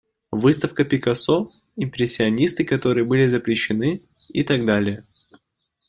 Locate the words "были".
3.05-3.27